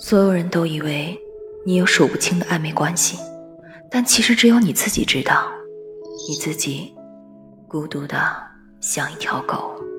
[0.00, 1.14] 所有人都以为
[1.66, 3.18] 你有数不清的暧昧关系
[3.90, 5.52] 但其实只有你自己知道
[6.26, 6.90] 你自己
[7.68, 8.18] 孤独的
[8.80, 9.89] 像一条狗。